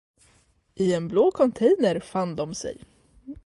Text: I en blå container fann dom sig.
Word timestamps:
I 0.75 0.93
en 0.93 1.07
blå 1.07 1.31
container 1.31 1.99
fann 1.99 2.35
dom 2.35 2.53
sig. 2.55 2.81